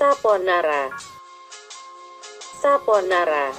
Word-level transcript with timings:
Saponara. 0.00 0.88
Saponara. 2.56 3.52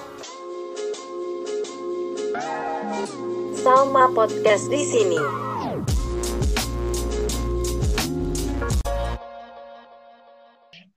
Salma 3.62 4.10
Podcast 4.10 4.66
di 4.66 4.82
sini. 4.82 5.22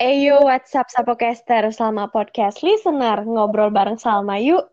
Eyo, 0.01 0.49
WhatsApp 0.49 0.89
Sapocaster, 0.89 1.69
Salma 1.77 2.09
Podcast 2.09 2.65
Listener, 2.65 3.21
ngobrol 3.29 3.69
bareng 3.69 4.01
Salma 4.01 4.41
yuk. 4.41 4.73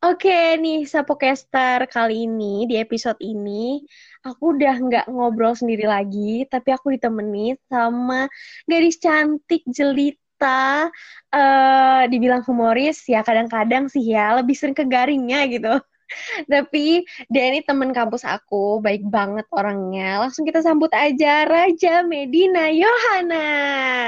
Oke 0.00 0.56
nih, 0.56 0.88
Sapocaster, 0.88 1.84
kali 1.92 2.24
ini, 2.24 2.64
di 2.64 2.80
episode 2.80 3.20
ini, 3.20 3.84
aku 4.26 4.58
udah 4.58 4.74
nggak 4.82 5.04
ngobrol 5.12 5.54
sendiri 5.54 5.86
lagi, 5.86 6.44
tapi 6.50 6.74
aku 6.74 6.94
ditemani 6.94 7.54
sama 7.70 8.26
gadis 8.66 8.98
cantik, 8.98 9.62
jelita, 9.70 10.90
eh 11.34 12.02
dibilang 12.10 12.42
humoris, 12.44 13.06
ya 13.06 13.22
kadang-kadang 13.22 13.86
sih 13.86 14.02
ya, 14.14 14.36
lebih 14.38 14.54
sering 14.58 14.76
ke 14.76 14.84
garingnya 14.86 15.46
gitu. 15.50 15.74
Tapi 16.52 17.02
dia 17.26 17.44
ini 17.50 17.60
temen 17.66 17.90
kampus 17.90 18.22
aku, 18.22 18.78
baik 18.78 19.02
banget 19.10 19.46
orangnya. 19.50 20.22
Langsung 20.22 20.46
kita 20.46 20.62
sambut 20.62 20.90
aja 20.94 21.42
Raja 21.46 22.06
Medina 22.06 22.70
Yohana. 22.70 23.46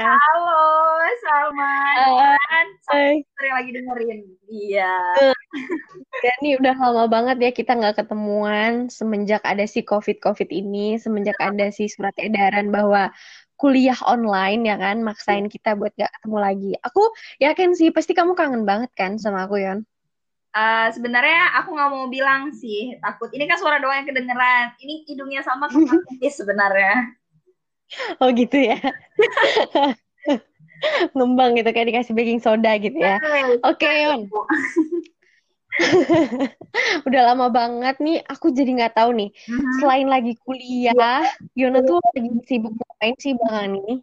Halo, 0.07 0.63
Salma. 1.23 1.71
Hai. 1.99 2.38
Dan 2.89 2.97
Hai. 2.97 3.15
sering 3.37 3.53
lagi 3.53 3.69
dengerin. 3.77 4.19
Iya. 4.49 4.93
Ya, 6.25 6.33
nih 6.41 6.57
udah 6.57 6.73
lama 6.73 7.05
banget 7.05 7.37
ya 7.37 7.51
kita 7.53 7.77
nggak 7.77 8.01
ketemuan 8.01 8.89
semenjak 8.89 9.45
ada 9.45 9.61
si 9.69 9.85
COVID-COVID 9.85 10.49
ini, 10.49 10.97
semenjak 10.97 11.37
ada 11.37 11.69
si 11.69 11.85
surat 11.85 12.17
edaran 12.17 12.73
bahwa 12.73 13.13
kuliah 13.61 13.97
online 14.09 14.65
ya 14.65 14.75
kan, 14.81 15.05
maksain 15.05 15.45
kita 15.53 15.77
buat 15.77 15.93
gak 16.01 16.09
ketemu 16.17 16.37
lagi. 16.41 16.71
Aku 16.81 17.13
yakin 17.37 17.77
sih 17.77 17.93
pasti 17.93 18.17
kamu 18.17 18.33
kangen 18.33 18.65
banget 18.65 18.89
kan 18.97 19.21
sama 19.21 19.45
aku 19.45 19.61
Yon. 19.61 19.85
Eh, 20.49 20.87
sebenarnya 20.89 21.61
aku 21.61 21.77
nggak 21.77 21.89
mau 21.93 22.09
bilang 22.09 22.49
sih, 22.57 22.97
takut. 23.05 23.29
Ini 23.29 23.45
kan 23.45 23.61
suara 23.61 23.77
doang 23.77 24.01
yang 24.01 24.09
kedengeran. 24.09 24.73
Ini 24.81 25.05
hidungnya 25.05 25.45
sama 25.45 25.69
kepakis 25.69 26.33
sebenarnya. 26.41 27.13
Oh 28.17 28.33
gitu 28.33 28.57
ya. 28.57 28.81
Ngembang 31.15 31.57
gitu 31.59 31.69
kayak 31.71 31.87
dikasih 31.91 32.13
baking 32.15 32.39
soda 32.39 32.75
gitu 32.79 32.95
ya. 32.95 33.19
Oke 33.65 33.87
Yon, 33.87 34.29
udah 37.07 37.21
lama 37.31 37.47
banget 37.47 37.95
nih. 38.03 38.19
Aku 38.27 38.51
jadi 38.51 38.71
nggak 38.75 38.95
tahu 38.99 39.15
nih. 39.15 39.29
Mhm. 39.47 39.71
Selain 39.79 40.07
lagi 40.07 40.35
kuliah, 40.43 41.23
Yona 41.55 41.79
tuh 41.85 42.03
lagi 42.13 42.29
sibuk 42.47 42.73
ngapain 42.75 43.15
sih 43.19 43.33
belakangan 43.35 43.79
ini? 43.79 43.95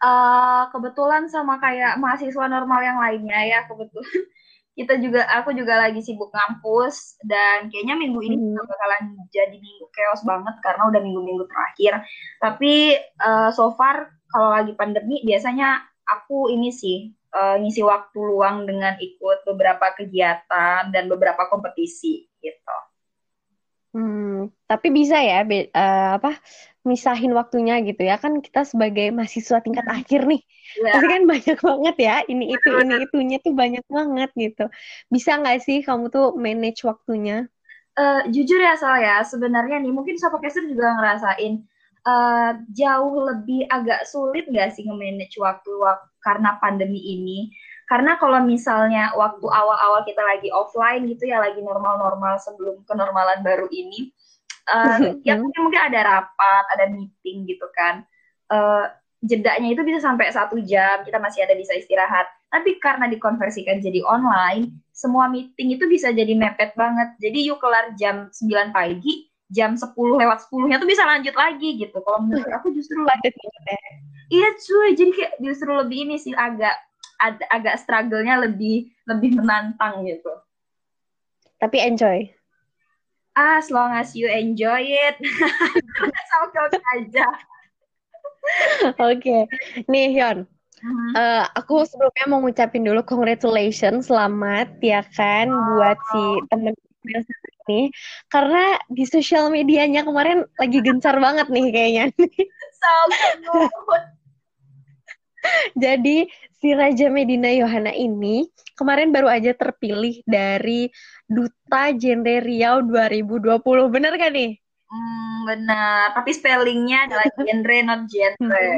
Eh, 0.00 0.62
kebetulan 0.72 1.28
sama 1.28 1.60
kayak 1.60 2.00
mahasiswa 2.00 2.46
normal 2.48 2.80
yang 2.80 2.96
lainnya 2.96 3.40
ya, 3.44 3.58
kebetulan 3.68 4.00
kita 4.78 4.96
juga 4.96 5.28
aku 5.36 5.52
juga 5.52 5.76
lagi 5.76 6.00
sibuk 6.00 6.32
ngampus 6.32 7.20
dan 7.28 7.68
kayaknya 7.68 8.00
minggu 8.00 8.20
ini 8.24 8.36
Hmm. 8.40 8.64
bakalan 8.64 9.02
jadi 9.28 9.52
minggu 9.52 9.92
chaos 9.92 10.24
banget 10.24 10.56
karena 10.64 10.88
udah 10.88 11.00
minggu-minggu 11.04 11.44
terakhir. 11.52 12.06
Tapi 12.40 12.96
eh, 12.96 13.50
so 13.52 13.76
far 13.76 14.08
kalau 14.30 14.54
lagi 14.54 14.72
pandemi 14.78 15.20
biasanya 15.26 15.89
aku 16.14 16.50
ini 16.54 16.70
sih 16.82 16.98
eh, 17.38 17.54
ngisi 17.60 17.82
waktu 17.92 18.18
luang 18.30 18.56
dengan 18.70 18.94
ikut 19.00 19.38
beberapa 19.48 19.86
kegiatan 19.98 20.90
dan 20.94 21.04
beberapa 21.12 21.42
kompetisi 21.52 22.26
gitu. 22.44 22.76
Hmm, 23.94 24.54
tapi 24.70 24.86
bisa 24.98 25.16
ya, 25.28 25.34
be- 25.50 25.66
eh, 25.78 26.00
apa, 26.16 26.28
misahin 26.90 27.32
waktunya 27.38 27.72
gitu 27.86 28.00
ya. 28.10 28.14
Kan 28.22 28.32
kita 28.46 28.60
sebagai 28.70 29.04
mahasiswa 29.16 29.58
tingkat 29.64 29.86
akhir 29.96 30.20
nih, 30.30 30.40
Ya, 30.74 30.94
pasti 30.94 31.06
kan 31.12 31.22
banyak 31.32 31.56
banget 31.68 31.94
ya, 32.06 32.12
ini 32.30 32.44
itu, 32.54 32.68
ini 32.82 32.94
itunya 33.04 33.36
tuh 33.44 33.52
banyak 33.62 33.82
banget 33.96 34.28
gitu. 34.42 34.62
Bisa 35.14 35.30
nggak 35.40 35.56
sih 35.66 35.76
kamu 35.86 36.04
tuh 36.14 36.24
manage 36.44 36.80
waktunya? 36.90 37.34
Eh, 37.98 38.20
jujur 38.32 38.58
ya 38.62 38.74
Sal 38.80 39.02
ya, 39.02 39.20
sebenarnya 39.26 39.76
nih 39.82 39.92
mungkin 39.92 40.16
Sapocaster 40.16 40.64
juga 40.64 40.94
ngerasain 40.96 41.60
eh, 42.06 42.52
jauh 42.72 43.14
lebih 43.28 43.66
agak 43.68 44.08
sulit 44.08 44.48
nggak 44.48 44.72
sih 44.76 44.84
nge-manage 44.86 45.36
waktu 45.40 45.70
wak- 45.80 46.08
karena 46.20 46.56
pandemi 46.60 47.00
ini. 47.00 47.52
Karena 47.88 48.14
kalau 48.20 48.38
misalnya 48.44 49.10
waktu 49.18 49.46
awal-awal 49.50 50.06
kita 50.06 50.22
lagi 50.22 50.48
offline 50.54 51.10
gitu 51.10 51.26
ya, 51.26 51.42
lagi 51.42 51.58
normal-normal 51.58 52.38
sebelum 52.38 52.86
kenormalan 52.86 53.42
baru 53.42 53.66
ini, 53.72 54.12
eh, 54.70 54.98
ya 55.28 55.34
mungkin 55.40 55.60
mungkin 55.68 55.82
ada 55.90 56.00
rapat, 56.06 56.64
ada 56.76 56.86
meeting 56.92 57.48
gitu 57.48 57.66
kan. 57.74 58.04
Eh, 58.52 58.86
jedanya 59.20 59.68
itu 59.72 59.82
bisa 59.84 60.00
sampai 60.00 60.32
satu 60.32 60.56
jam, 60.64 61.04
kita 61.04 61.20
masih 61.20 61.44
ada 61.44 61.54
bisa 61.56 61.76
istirahat. 61.76 62.26
Tapi 62.50 62.80
karena 62.82 63.06
dikonversikan 63.06 63.78
jadi 63.78 64.02
online, 64.02 64.74
semua 64.90 65.30
meeting 65.30 65.76
itu 65.78 65.86
bisa 65.86 66.10
jadi 66.10 66.34
mepet 66.34 66.74
banget. 66.74 67.14
Jadi 67.22 67.46
yuk 67.46 67.62
kelar 67.62 67.94
jam 67.96 68.28
9 68.32 68.74
pagi, 68.74 69.29
jam 69.50 69.74
10 69.74 70.14
lewat 70.16 70.46
10-nya 70.46 70.78
tuh 70.78 70.86
bisa 70.86 71.02
lanjut 71.02 71.34
lagi 71.34 71.76
gitu. 71.76 71.98
Kalau 72.00 72.22
menurut 72.22 72.46
aku 72.54 72.70
justru 72.70 73.02
banget 73.02 73.34
ya. 73.34 73.78
iya 74.30 74.48
cuy, 74.54 74.94
jadi 74.94 75.10
kayak 75.10 75.32
justru 75.42 75.70
lebih 75.74 76.06
ini 76.06 76.16
sih 76.16 76.30
agak 76.32 76.78
ad- 77.18 77.48
agak 77.50 77.82
struggle-nya 77.82 78.38
lebih 78.40 78.88
lebih 79.10 79.36
menantang 79.36 80.06
gitu. 80.06 80.30
Tapi 81.58 81.76
enjoy. 81.82 82.30
As 83.34 83.70
long 83.70 83.94
as 83.94 84.14
you 84.14 84.26
enjoy 84.26 84.82
it, 84.82 85.18
oke-oke 86.42 86.80
aja. 86.98 87.26
Oke, 88.98 89.46
nih 89.86 90.06
Hyun, 90.10 90.38
Mhm. 90.80 91.10
eh, 91.12 91.44
aku 91.54 91.84
sebelumnya 91.84 92.24
mau 92.26 92.40
ngucapin 92.40 92.82
dulu 92.82 93.04
congratulations, 93.04 94.08
selamat 94.08 94.80
ya 94.80 95.04
kan 95.12 95.46
buat 95.52 95.98
si 96.10 96.22
temen 96.48 96.72
yang 97.04 97.22
satu 97.22 97.49
ini. 97.70 97.94
Karena 98.26 98.74
di 98.90 99.06
sosial 99.06 99.54
medianya 99.54 100.02
kemarin 100.02 100.42
lagi 100.58 100.82
gencar 100.82 101.16
banget 101.22 101.46
nih 101.46 101.66
kayaknya. 101.70 102.04
So 102.74 102.92
good. 103.46 104.04
Jadi 105.82 106.28
si 106.60 106.68
Raja 106.76 107.08
Medina 107.08 107.48
Yohana 107.48 107.94
ini 107.96 108.44
kemarin 108.76 109.08
baru 109.08 109.32
aja 109.32 109.56
terpilih 109.56 110.20
dari 110.28 110.92
Duta 111.24 111.96
Genre 111.96 112.36
Riau 112.44 112.84
2020. 112.84 113.62
Bener 113.88 114.12
kan 114.20 114.32
nih? 114.36 114.60
Hmm, 114.90 115.36
benar. 115.46 116.12
Tapi 116.18 116.30
spellingnya 116.34 117.08
adalah 117.08 117.26
genre 117.46 117.78
not 117.86 118.02
genre. 118.10 118.68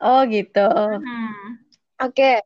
Oh 0.00 0.20
gitu. 0.28 0.68
Hmm. 1.02 1.46
Oke, 2.04 2.44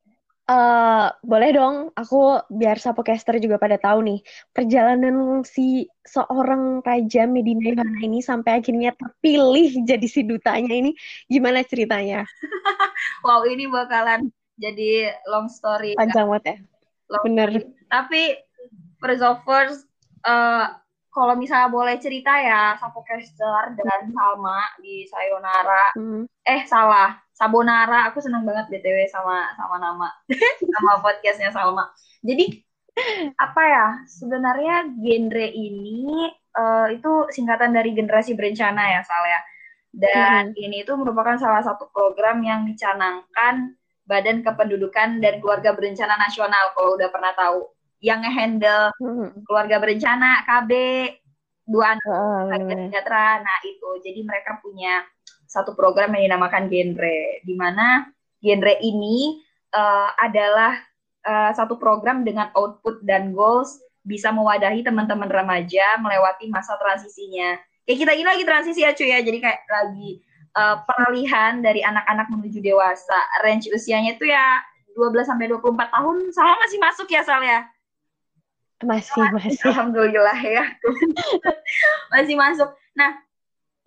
eh, 0.51 1.07
boleh 1.23 1.51
dong 1.55 1.77
aku 1.95 2.43
biar 2.51 2.83
Sapocaster 2.83 3.39
juga 3.39 3.57
pada 3.57 3.79
tahu 3.79 4.03
nih 4.03 4.19
perjalanan 4.51 5.47
si 5.47 5.87
seorang 6.03 6.83
Raja 6.83 7.31
Medina 7.31 7.71
Yohana 7.71 8.03
ini 8.03 8.19
sampai 8.19 8.59
akhirnya 8.59 8.91
terpilih 8.99 9.87
jadi 9.87 10.07
si 10.11 10.27
dutanya 10.27 10.75
ini 10.75 10.91
gimana 11.31 11.63
ceritanya? 11.63 12.27
Wow, 13.25 13.45
ini 13.49 13.69
bakalan 13.69 14.33
jadi 14.61 15.13
long 15.29 15.49
story. 15.49 15.97
Panjang 15.97 16.29
banget 16.29 16.45
ya. 16.45 16.57
Long 17.17 17.25
Bener. 17.25 17.49
story. 17.53 17.65
Tapi 17.89 18.23
first 19.01 19.25
of 19.25 19.41
first, 19.45 19.89
eh, 20.25 20.67
kalau 21.11 21.35
misalnya 21.35 21.69
boleh 21.73 21.97
cerita 21.99 22.31
ya, 22.39 22.77
Sapocaster 22.79 23.75
dan 23.75 24.01
Salma 24.15 24.63
di 24.79 25.05
Sayonara. 25.09 25.85
Hmm. 25.97 26.25
Eh, 26.45 26.63
salah. 26.69 27.19
Sabonara. 27.41 28.13
Aku 28.13 28.21
seneng 28.21 28.45
banget 28.45 28.69
BTW 28.69 29.09
sama 29.09 29.57
sama 29.57 29.81
nama 29.81 30.13
sama 30.77 31.01
podcastnya 31.01 31.49
Salma. 31.49 31.89
Jadi 32.21 32.61
apa 33.41 33.63
ya? 33.65 33.87
Sebenarnya 34.05 34.85
genre 35.01 35.47
ini 35.49 36.29
eh, 36.37 36.87
itu 37.01 37.13
singkatan 37.33 37.73
dari 37.73 37.97
generasi 37.97 38.37
berencana 38.37 38.93
ya, 38.93 39.01
Sal 39.01 39.25
ya. 39.25 39.41
Dan 39.91 40.55
ini 40.55 40.85
itu 40.87 40.93
merupakan 40.95 41.35
salah 41.41 41.65
satu 41.65 41.89
program 41.91 42.45
yang 42.45 42.63
dicanangkan 42.69 43.75
Badan 44.07 44.43
Kependudukan 44.47 45.19
dan 45.19 45.43
Keluarga 45.43 45.75
Berencana 45.75 46.15
Nasional 46.15 46.77
kalau 46.77 46.95
udah 46.95 47.09
pernah 47.11 47.33
tahu. 47.35 47.67
Yang 48.01 48.19
ngehandle 48.27 48.85
Hmm. 48.97 49.29
keluarga 49.45 49.77
berencana, 49.77 50.41
KB, 50.49 50.73
dua 51.69 51.97
anak 51.97 52.61
sejahtera. 52.89 53.45
Nah, 53.45 53.59
itu. 53.67 53.89
Jadi 54.01 54.21
mereka 54.25 54.57
punya 54.65 55.05
satu 55.51 55.75
program 55.75 56.15
yang 56.15 56.31
dinamakan 56.31 56.71
genre, 56.71 57.43
di 57.43 57.55
mana 57.59 58.07
genre 58.39 58.75
ini 58.79 59.43
eh, 59.75 60.11
adalah 60.23 60.79
eh, 61.27 61.51
satu 61.59 61.75
program 61.75 62.23
dengan 62.23 62.55
output 62.55 63.03
dan 63.03 63.35
goals 63.35 63.83
bisa 64.07 64.31
mewadahi 64.31 64.87
teman-teman 64.87 65.27
remaja 65.27 65.99
melewati 65.99 66.47
masa 66.47 66.79
transisinya. 66.79 67.59
Kayak 67.83 67.99
kita 68.07 68.13
ini 68.15 68.25
lagi 68.31 68.45
transisi 68.47 68.81
ya 68.87 68.95
cuy 68.95 69.11
ya, 69.11 69.19
jadi 69.27 69.39
kayak 69.43 69.61
lagi 69.67 70.23
eh, 70.55 70.77
peralihan 70.87 71.59
dari 71.59 71.83
anak-anak 71.83 72.31
menuju 72.31 72.63
dewasa. 72.63 73.19
Range 73.43 73.67
usianya 73.75 74.15
itu 74.15 74.31
ya 74.31 74.63
12 74.95 75.27
sampai 75.27 75.51
24 75.51 75.91
tahun 75.91 76.17
sama 76.31 76.55
masih 76.63 76.79
masuk 76.79 77.11
ya 77.11 77.27
Sal 77.27 77.43
ya. 77.43 77.67
Masih, 78.81 79.21
masih. 79.37 79.61
Alhamdulillah 79.69 80.41
ya. 80.41 80.65
Masih 82.17 82.33
masuk. 82.33 82.73
Nah, 82.97 83.13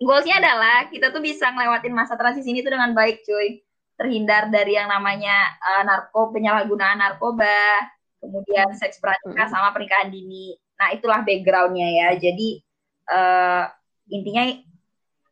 goalsnya 0.02 0.42
adalah 0.42 0.90
kita 0.90 1.14
tuh 1.14 1.22
bisa 1.22 1.50
ngelewatin 1.50 1.94
masa 1.94 2.18
transisi 2.18 2.50
ini 2.50 2.60
tuh 2.64 2.72
dengan 2.74 2.92
baik, 2.96 3.22
cuy. 3.26 3.62
terhindar 3.94 4.50
dari 4.50 4.74
yang 4.74 4.90
namanya 4.90 5.54
uh, 5.62 5.86
narko 5.86 6.34
penyalahgunaan 6.34 6.98
narkoba, 6.98 7.78
kemudian 8.18 8.74
seks 8.74 8.98
pranikah 8.98 9.46
sama 9.46 9.70
pernikahan 9.70 10.10
dini. 10.10 10.50
Nah 10.74 10.90
itulah 10.90 11.22
backgroundnya 11.22 11.88
ya. 12.02 12.08
Jadi 12.18 12.58
uh, 13.06 13.70
intinya 14.10 14.50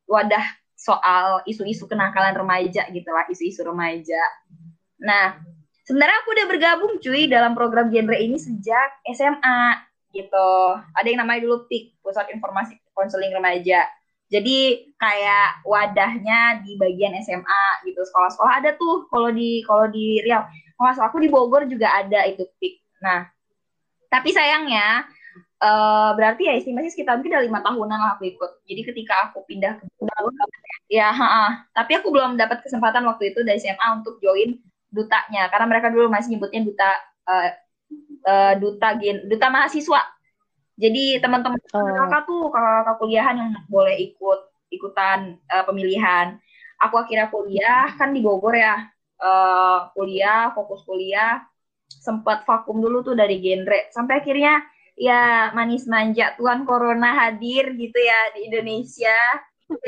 wadah 0.06 0.46
soal 0.78 1.42
isu-isu 1.46 1.90
kenakalan 1.90 2.38
remaja 2.38 2.86
gitu 2.94 3.10
lah, 3.10 3.26
isu-isu 3.30 3.66
remaja. 3.66 4.22
Nah, 5.02 5.38
sebenarnya 5.86 6.16
aku 6.22 6.28
udah 6.34 6.46
bergabung 6.46 6.92
cuy 7.02 7.26
dalam 7.26 7.58
program 7.58 7.90
genre 7.90 8.18
ini 8.18 8.38
sejak 8.38 9.02
SMA 9.10 9.90
gitu. 10.10 10.50
Ada 10.94 11.06
yang 11.06 11.20
namanya 11.22 11.46
dulu 11.46 11.66
PIK, 11.66 12.02
Pusat 12.02 12.34
Informasi 12.34 12.78
Konseling 12.94 13.34
Remaja. 13.34 13.86
Jadi 14.32 14.88
kayak 14.96 15.60
wadahnya 15.68 16.64
di 16.64 16.80
bagian 16.80 17.12
SMA 17.20 17.84
gitu. 17.84 18.00
Sekolah-sekolah 18.00 18.64
ada 18.64 18.70
tuh 18.80 19.04
kalau 19.12 19.28
di 19.28 19.60
kalau 19.68 19.92
di 19.92 20.24
Riau. 20.24 20.40
Kalau 20.80 21.04
aku 21.04 21.20
di 21.20 21.28
Bogor 21.28 21.68
juga 21.68 21.92
ada 21.92 22.24
itu 22.24 22.48
PIK. 22.56 22.74
Nah, 23.04 23.28
tapi 24.08 24.32
sayangnya 24.32 25.04
uh, 25.60 26.16
berarti 26.16 26.48
ya 26.48 26.56
estimasi 26.56 26.90
sekitar 26.90 27.20
mungkin 27.20 27.36
udah 27.36 27.44
lima 27.44 27.60
tahunan 27.60 27.98
lah 28.00 28.10
aku 28.16 28.32
ikut. 28.32 28.64
Jadi 28.64 28.80
ketika 28.88 29.28
aku 29.28 29.44
pindah 29.44 29.76
ke 29.76 29.84
Bogor, 30.00 30.32
ya, 30.88 31.12
ha 31.12 31.28
-ha. 31.28 31.46
tapi 31.76 32.00
aku 32.00 32.08
belum 32.08 32.40
dapat 32.40 32.64
kesempatan 32.64 33.04
waktu 33.04 33.36
itu 33.36 33.44
dari 33.44 33.60
SMA 33.60 34.00
untuk 34.00 34.16
join 34.24 34.56
dutanya 34.92 35.48
karena 35.48 35.66
mereka 35.68 35.88
dulu 35.88 36.08
masih 36.12 36.36
nyebutnya 36.36 36.68
duta 36.68 36.90
uh, 37.28 37.48
uh, 38.24 38.54
duta 38.56 38.88
gen 38.96 39.28
duta 39.28 39.46
mahasiswa. 39.52 40.02
Jadi 40.82 41.22
teman-teman 41.22 41.62
oh. 41.62 41.94
kakak 42.02 42.22
tuh 42.26 42.50
kakak 42.50 42.98
kuliahan 42.98 43.38
yang 43.38 43.50
boleh 43.70 43.94
ikut 43.94 44.40
ikutan 44.74 45.38
uh, 45.46 45.62
pemilihan. 45.62 46.42
Aku 46.82 46.98
akhirnya 46.98 47.30
kuliah 47.30 47.94
kan 47.94 48.10
di 48.10 48.18
Bogor 48.18 48.58
ya, 48.58 48.90
uh, 49.22 49.94
kuliah 49.94 50.50
fokus 50.50 50.82
kuliah 50.82 51.38
sempat 51.86 52.42
vakum 52.42 52.82
dulu 52.82 53.06
tuh 53.06 53.14
dari 53.14 53.38
genre 53.38 53.92
sampai 53.94 54.24
akhirnya 54.24 54.64
ya 54.98 55.52
manis 55.54 55.86
manja 55.86 56.34
Tuhan 56.34 56.66
Corona 56.66 57.14
hadir 57.14 57.70
gitu 57.78 57.98
ya 58.02 58.34
di 58.34 58.50
Indonesia. 58.50 59.18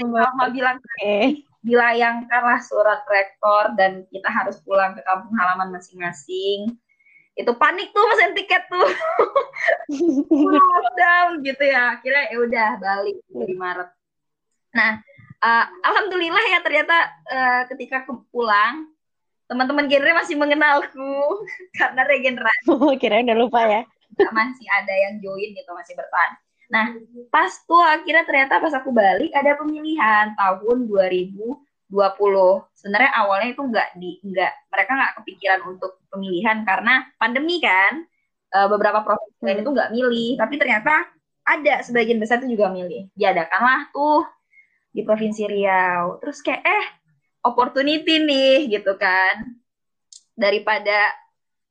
Mama 0.00 0.48
bilang 0.48 0.80
eh 1.02 1.44
dilayangkanlah 1.64 2.60
surat 2.60 3.04
rektor 3.08 3.72
dan 3.76 4.04
kita 4.12 4.28
harus 4.28 4.60
pulang 4.64 4.96
ke 4.96 5.02
kampung 5.02 5.34
halaman 5.36 5.72
masing-masing. 5.74 6.76
Itu 7.34 7.52
panik 7.58 7.90
tuh 7.90 8.04
mesen 8.06 8.32
tiket 8.38 8.62
tuh. 8.70 8.88
Lockdown 10.54 11.42
gitu 11.42 11.64
ya. 11.66 11.98
Akhirnya 11.98 12.22
ya 12.30 12.36
udah 12.38 12.68
balik 12.78 13.16
di 13.26 13.54
Maret. 13.58 13.90
Nah, 14.74 15.02
uh, 15.42 15.64
alhamdulillah 15.82 16.44
ya 16.54 16.58
ternyata 16.62 16.96
uh, 17.30 17.62
ketika 17.74 18.06
pulang 18.30 18.90
teman-teman 19.44 19.86
genre 19.90 20.12
masih 20.16 20.38
mengenalku 20.38 21.14
karena 21.78 22.02
regenerasi. 22.06 22.66
Oh, 22.74 22.94
kira 22.96 23.20
udah 23.20 23.38
lupa 23.38 23.60
ya 23.66 23.82
masih 24.30 24.66
ada 24.70 24.94
yang 24.94 25.14
join 25.18 25.50
gitu 25.54 25.70
masih 25.74 25.98
bertahan 25.98 26.32
nah 26.72 26.86
pas 27.28 27.52
tuh 27.68 27.82
akhirnya 27.82 28.24
ternyata 28.24 28.56
pas 28.56 28.72
aku 28.72 28.88
balik 28.88 29.28
ada 29.36 29.52
pemilihan 29.60 30.32
tahun 30.32 30.88
2020 31.94 32.74
sebenarnya 32.74 33.10
awalnya 33.14 33.48
itu 33.54 33.62
nggak 33.62 33.88
di 34.02 34.10
nggak 34.26 34.52
mereka 34.74 34.90
nggak 34.98 35.14
kepikiran 35.22 35.60
untuk 35.70 36.02
pemilihan 36.10 36.66
karena 36.66 37.06
pandemi 37.14 37.62
kan. 37.62 38.02
E, 38.50 38.58
beberapa 38.66 39.06
provinsi 39.06 39.40
lain 39.46 39.62
itu 39.62 39.70
nggak 39.70 39.90
milih 39.94 40.30
tapi 40.34 40.54
ternyata 40.58 41.06
ada 41.46 41.74
sebagian 41.86 42.18
besar 42.18 42.42
itu 42.42 42.58
juga 42.58 42.74
milih. 42.74 43.08
Diadakanlah 43.14 43.94
tuh 43.94 44.26
di 44.90 45.06
provinsi 45.06 45.46
Riau. 45.46 46.18
Terus 46.18 46.42
kayak 46.42 46.62
eh 46.66 46.86
opportunity 47.46 48.18
nih 48.26 48.66
gitu 48.74 48.98
kan. 48.98 49.54
Daripada 50.34 51.14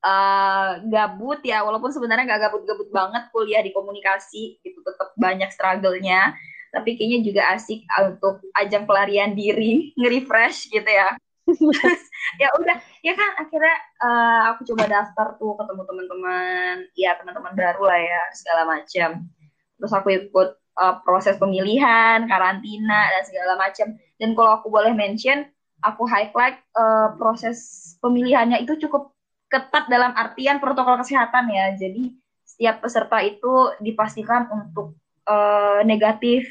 uh, 0.04 0.84
gabut 0.88 1.40
ya 1.44 1.64
walaupun 1.64 1.90
sebenarnya 1.90 2.28
nggak 2.28 2.42
gabut-gabut 2.48 2.90
banget 2.92 3.24
kuliah 3.32 3.64
di 3.64 3.72
komunikasi 3.72 4.60
gitu 4.62 4.80
tetap 4.84 5.16
banyak 5.16 5.50
struggle-nya 5.50 6.36
tapi 6.74 6.98
kayaknya 6.98 7.20
juga 7.22 7.42
asik 7.54 7.86
untuk 8.02 8.42
ajang 8.58 8.90
pelarian 8.90 9.38
diri 9.38 9.88
nge-refresh 10.00 10.74
gitu 10.74 10.90
ya. 10.90 11.14
Ya 12.40 12.48
udah 12.56 12.80
ya 13.04 13.14
kan 13.20 13.36
akhirnya 13.36 13.76
uh, 14.00 14.56
aku 14.56 14.64
coba 14.74 14.88
daftar 14.88 15.36
tuh 15.36 15.60
ketemu 15.60 15.84
teman-teman 15.86 16.76
ya 16.96 17.20
teman-teman 17.20 17.52
baru 17.54 17.84
lah 17.84 18.00
ya 18.00 18.22
segala 18.32 18.64
macam. 18.64 19.28
Terus 19.76 19.92
aku 19.92 20.08
ikut 20.18 20.50
uh, 20.80 20.96
proses 21.04 21.36
pemilihan 21.36 22.26
karantina 22.26 23.12
dan 23.12 23.24
segala 23.28 23.60
macam. 23.60 24.00
Dan 24.18 24.34
kalau 24.40 24.52
aku 24.56 24.72
boleh 24.72 24.96
mention 24.96 25.46
aku 25.84 26.08
highlight 26.08 26.64
uh, 26.80 27.12
proses 27.20 27.60
pemilihannya 28.00 28.64
itu 28.64 28.80
cukup 28.88 29.12
ketat 29.52 29.92
dalam 29.92 30.16
artian 30.16 30.64
protokol 30.64 30.96
kesehatan 31.04 31.52
ya. 31.52 31.76
Jadi 31.76 32.18
setiap 32.48 32.82
peserta 32.82 33.20
itu 33.20 33.76
dipastikan 33.84 34.48
untuk 34.48 34.96
uh, 35.28 35.84
negatif 35.84 36.48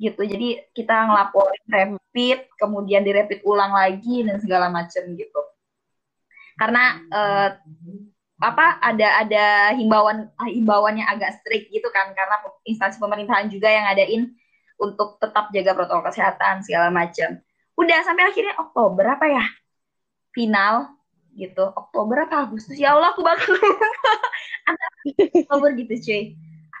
gitu. 0.00 0.24
Jadi 0.24 0.72
kita 0.72 1.06
ngelaporin 1.06 1.64
rapid, 1.68 2.48
kemudian 2.56 3.04
direpit 3.04 3.44
ulang 3.44 3.76
lagi 3.76 4.24
dan 4.24 4.40
segala 4.40 4.72
macam 4.72 5.04
gitu. 5.12 5.40
Karena 6.56 6.98
uh, 7.12 7.48
apa 8.40 8.80
ada 8.80 9.20
ada 9.20 9.44
himbauan 9.76 10.32
himbauannya 10.40 11.04
agak 11.04 11.44
strict 11.44 11.68
gitu 11.68 11.92
kan 11.92 12.16
karena 12.16 12.40
instansi 12.64 12.96
pemerintahan 12.96 13.52
juga 13.52 13.68
yang 13.68 13.84
ngadain 13.84 14.32
untuk 14.80 15.20
tetap 15.20 15.52
jaga 15.52 15.76
protokol 15.76 16.08
kesehatan 16.08 16.64
segala 16.64 16.88
macam. 16.88 17.36
Udah 17.76 18.00
sampai 18.00 18.32
akhirnya 18.32 18.56
Oktober 18.56 19.04
apa 19.04 19.28
ya? 19.28 19.44
Final 20.32 21.00
gitu 21.34 21.62
Oktober 21.62 22.26
atau 22.26 22.48
Agustus 22.48 22.74
ya 22.74 22.94
Allah 22.98 23.14
aku 23.14 23.22
bakal 23.22 23.54
Oktober 25.46 25.70
gitu 25.78 25.94
cuy 26.02 26.22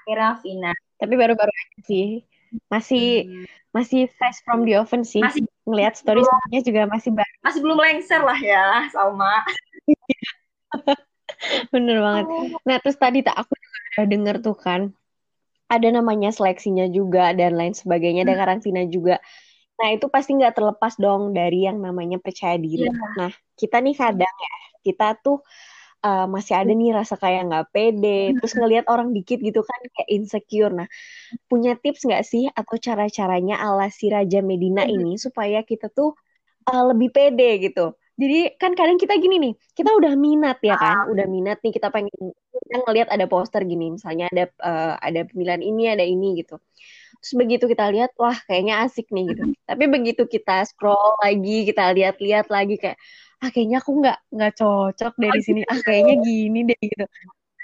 akhirnya 0.02 0.34
final 0.42 0.76
tapi 0.98 1.14
baru-baru 1.14 1.52
aja 1.54 1.78
sih 1.86 2.26
masih 2.70 3.26
hmm. 3.26 3.46
masih 3.70 4.10
fresh 4.18 4.42
from 4.42 4.66
the 4.66 4.74
oven 4.74 5.06
sih 5.06 5.22
masih 5.22 5.46
ngelihat 5.66 5.94
storiesnya 5.94 6.60
juga 6.66 6.82
masih 6.90 7.10
baru 7.14 7.32
masih 7.46 7.60
belum 7.62 7.78
lengser 7.78 8.20
lah 8.22 8.38
ya 8.38 8.90
sama 8.90 9.44
bener 11.72 11.96
banget 12.02 12.26
nah 12.66 12.76
terus 12.82 12.98
tadi 12.98 13.22
tak 13.22 13.36
aku 13.38 13.54
juga 13.54 13.78
udah 13.96 14.06
denger 14.06 14.36
tuh 14.42 14.56
kan 14.58 14.80
ada 15.70 15.88
namanya 15.94 16.34
seleksinya 16.34 16.90
juga 16.90 17.30
dan 17.30 17.54
lain 17.54 17.72
sebagainya 17.72 18.26
ada 18.26 18.34
hmm. 18.34 18.42
karantina 18.42 18.82
juga 18.90 19.22
Nah, 19.80 19.96
itu 19.96 20.06
pasti 20.12 20.36
nggak 20.36 20.60
terlepas 20.60 20.92
dong 21.00 21.32
dari 21.32 21.64
yang 21.64 21.80
namanya 21.80 22.20
percaya 22.20 22.60
diri. 22.60 22.84
Yeah. 22.84 23.16
Nah, 23.16 23.32
kita 23.56 23.80
nih 23.80 23.96
kadang 23.96 24.34
ya, 24.36 24.54
kita 24.84 25.16
tuh 25.24 25.40
uh, 26.04 26.26
masih 26.26 26.54
ada 26.56 26.72
nih 26.72 26.90
rasa 26.96 27.14
kayak 27.20 27.48
nggak 27.48 27.66
pede, 27.72 28.34
terus 28.40 28.52
ngelihat 28.56 28.86
orang 28.88 29.12
dikit 29.16 29.38
gitu 29.40 29.60
kan 29.64 29.80
kayak 29.96 30.08
insecure. 30.08 30.72
Nah, 30.72 30.88
punya 31.46 31.76
tips 31.76 32.04
nggak 32.08 32.24
sih 32.26 32.48
atau 32.48 32.76
cara-caranya 32.80 33.60
ala 33.60 33.88
si 33.92 34.08
Raja 34.08 34.40
Medina 34.40 34.84
ini 34.88 35.16
supaya 35.20 35.60
kita 35.64 35.92
tuh 35.92 36.16
uh, 36.68 36.84
lebih 36.90 37.12
pede 37.12 37.70
gitu? 37.70 37.94
Jadi 38.20 38.52
kan 38.60 38.76
kadang 38.76 39.00
kita 39.00 39.16
gini 39.16 39.40
nih, 39.40 39.54
kita 39.72 39.96
udah 39.96 40.12
minat 40.12 40.60
ya 40.60 40.76
kan, 40.76 41.08
udah 41.08 41.24
minat 41.24 41.56
nih 41.64 41.72
kita 41.72 41.88
pengen 41.88 42.12
kita 42.52 42.76
ngelihat 42.84 43.08
ada 43.08 43.24
poster 43.24 43.64
gini, 43.64 43.96
misalnya 43.96 44.28
ada 44.28 44.44
uh, 44.60 44.94
ada 45.00 45.24
pemilihan 45.24 45.64
ini, 45.64 45.82
ada 45.88 46.04
ini 46.04 46.44
gitu. 46.44 46.60
Terus 47.20 47.32
begitu 47.36 47.64
kita 47.64 47.88
lihat 47.88 48.12
wah 48.20 48.36
kayaknya 48.44 48.84
asik 48.84 49.08
nih 49.08 49.24
gitu. 49.32 49.56
Tapi 49.64 49.84
begitu 49.88 50.22
kita 50.28 50.68
scroll 50.68 51.16
lagi 51.24 51.64
kita 51.68 51.96
lihat-lihat 51.96 52.52
lagi 52.52 52.76
kayak 52.76 53.00
ah 53.40 53.48
kayaknya 53.48 53.78
aku 53.80 53.90
nggak 54.00 54.18
nggak 54.32 54.52
cocok 54.56 55.12
dari 55.16 55.40
sini. 55.40 55.60
Ah 55.64 55.80
kayaknya 55.80 56.14
gini 56.20 56.58
deh 56.68 56.80
gitu. 56.80 57.04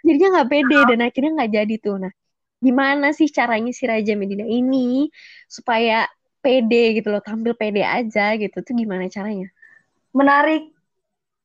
Jadinya 0.07 0.29
nggak 0.41 0.49
pede 0.51 0.79
dan 0.89 0.99
akhirnya 1.05 1.31
nggak 1.37 1.53
jadi 1.53 1.75
tuh. 1.81 1.97
Nah 2.01 2.13
gimana 2.57 3.13
sih 3.13 3.29
caranya 3.29 3.73
si 3.77 3.85
Raja 3.85 4.17
Medina 4.17 4.49
ini 4.49 5.13
supaya 5.47 6.09
pede 6.41 6.97
gitu 6.97 7.13
loh 7.13 7.21
tampil 7.21 7.53
pede 7.53 7.85
aja 7.85 8.35
gitu. 8.41 8.57
Tuh 8.65 8.75
gimana 8.75 9.07
caranya? 9.13 9.53
Menarik. 10.17 10.73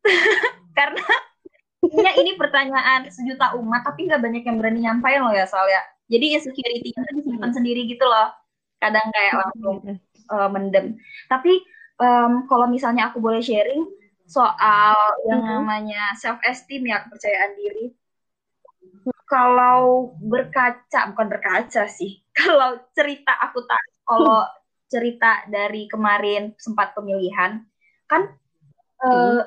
Karena 0.78 2.12
ini 2.16 2.38
pertanyaan 2.40 3.12
sejuta 3.12 3.58
umat 3.60 3.84
tapi 3.84 4.08
nggak 4.08 4.22
banyak 4.22 4.44
yang 4.48 4.58
berani 4.62 4.80
nyampain 4.86 5.20
loh 5.20 5.34
ya 5.34 5.50
soalnya 5.50 5.82
jadi 6.12 6.38
insecurity-nya 6.38 7.08
disimpan 7.16 7.52
sendiri 7.56 7.88
gitu 7.88 8.04
loh. 8.04 8.36
Kadang 8.84 9.08
kayak 9.16 9.34
langsung 9.40 9.76
uh, 10.28 10.50
mendem. 10.52 11.00
Tapi 11.32 11.64
um, 12.04 12.44
kalau 12.52 12.68
misalnya 12.68 13.08
aku 13.10 13.24
boleh 13.24 13.40
sharing 13.40 13.88
soal 14.32 14.96
yang 15.28 15.44
namanya 15.44 16.16
self 16.16 16.40
esteem 16.48 16.88
ya 16.88 17.04
kepercayaan 17.04 17.52
diri. 17.60 17.86
Kalau 19.28 20.16
berkaca 20.24 21.12
bukan 21.12 21.28
berkaca 21.28 21.84
sih. 21.92 22.24
Kalau 22.40 22.80
cerita 22.96 23.36
aku 23.44 23.60
tak 23.68 23.82
kalau 24.08 24.44
cerita 24.92 25.48
dari 25.48 25.88
kemarin 25.88 26.52
sempat 26.60 26.92
pemilihan 26.92 27.64
kan 28.12 28.28
uh, 29.08 29.40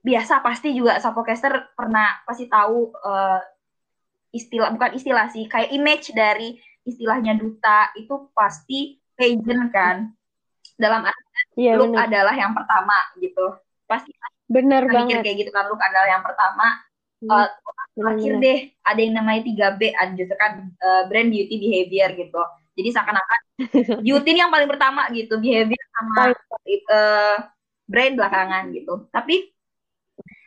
biasa 0.00 0.40
pasti 0.40 0.72
juga 0.72 0.96
Sapocaster 0.96 1.76
pernah 1.76 2.24
pasti 2.24 2.48
tahu 2.48 2.88
uh, 3.04 3.40
istilah 4.32 4.72
bukan 4.72 4.96
istilah 4.96 5.28
sih 5.28 5.44
kayak 5.44 5.76
image 5.76 6.16
dari 6.16 6.56
istilahnya 6.88 7.36
duta 7.36 7.92
itu 8.00 8.32
pasti 8.32 8.96
pageant 9.12 9.68
kan. 9.72 9.96
Dalam 10.80 11.04
arti 11.04 11.68
yeah, 11.68 11.76
lu 11.76 11.92
adalah 11.92 12.32
yang 12.32 12.56
pertama 12.56 12.96
gitu 13.20 13.52
pasti 13.92 14.10
Bener 14.54 14.82
mikir 14.84 14.94
banget. 14.96 15.22
kayak 15.24 15.36
gitu 15.42 15.50
kan 15.56 15.64
lu 15.70 15.76
adalah 15.78 16.08
yang 16.08 16.24
pertama 16.26 16.66
Hmm, 17.22 17.30
uh, 17.30 17.48
terakhir 17.98 18.32
bener-bener. 18.34 18.44
deh 18.44 18.58
ada 18.82 19.00
yang 19.00 19.14
namanya 19.18 19.40
3B 19.46 19.82
ada 19.94 20.12
gitu 20.18 20.34
kan 20.34 20.52
uh, 20.82 21.02
brand 21.08 21.28
beauty 21.30 21.54
behavior 21.62 22.10
gitu 22.18 22.40
jadi 22.74 22.88
seakan-akan 22.98 23.40
beauty 24.06 24.28
ini 24.34 24.40
yang 24.42 24.52
paling 24.54 24.66
pertama 24.70 25.06
gitu 25.14 25.34
behavior 25.38 25.82
sama 25.94 26.34
uh, 26.90 27.36
brand 27.86 28.14
belakangan 28.18 28.64
gitu 28.74 29.06
tapi 29.14 29.54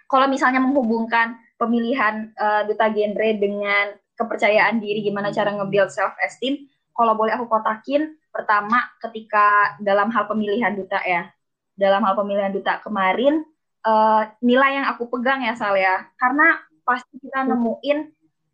kalau 0.05 0.27
misalnya 0.29 0.61
menghubungkan 0.61 1.35
pemilihan 1.57 2.29
uh, 2.37 2.61
duta 2.67 2.91
genre 2.91 3.29
dengan 3.39 3.85
kepercayaan 4.15 4.79
diri 4.79 5.03
gimana 5.03 5.31
cara 5.31 5.51
nge-build 5.55 5.91
self 5.91 6.15
esteem 6.23 6.67
kalau 6.95 7.15
boleh 7.15 7.35
aku 7.35 7.47
kotakin 7.47 8.15
pertama 8.31 8.83
ketika 9.03 9.75
dalam 9.79 10.11
hal 10.11 10.27
pemilihan 10.27 10.75
duta 10.75 10.99
ya 11.03 11.27
dalam 11.75 12.01
hal 12.07 12.15
pemilihan 12.15 12.55
duta 12.55 12.79
kemarin 12.81 13.43
uh, 13.85 14.23
nilai 14.41 14.81
yang 14.81 14.85
aku 14.89 15.07
pegang 15.11 15.43
ya 15.45 15.53
Sal 15.53 15.75
ya. 15.77 16.07
Karena 16.17 16.59
pasti 16.81 17.19
kita 17.21 17.45
nemuin 17.45 17.97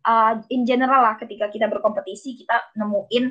uh, 0.04 0.32
in 0.50 0.62
general 0.66 1.02
lah 1.02 1.14
ketika 1.16 1.48
kita 1.48 1.68
berkompetisi 1.68 2.36
kita 2.44 2.74
nemuin 2.76 3.24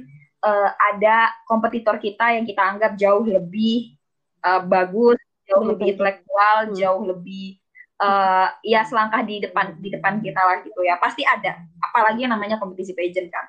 uh, 0.46 0.70
ada 0.94 1.34
kompetitor 1.46 1.98
kita 1.98 2.38
yang 2.38 2.46
kita 2.46 2.62
anggap 2.62 2.94
jauh 2.98 3.26
lebih 3.26 3.98
uh, 4.46 4.62
bagus 4.66 5.18
jauh 5.46 5.66
lebih 5.66 5.98
intelektual 5.98 6.30
Hmm. 6.62 6.78
jauh 6.78 7.04
lebih 7.06 7.58
uh, 8.02 8.48
ya 8.62 8.86
selangkah 8.86 9.26
di 9.26 9.42
depan 9.42 9.78
di 9.78 9.90
depan 9.92 10.22
kita 10.22 10.42
lah 10.42 10.58
gitu 10.64 10.80
ya. 10.86 10.98
Pasti 11.02 11.26
ada. 11.26 11.60
Apalagi 11.82 12.26
yang 12.26 12.34
namanya 12.38 12.62
kompetisi 12.62 12.96
pageant 12.96 13.30
kan. 13.30 13.46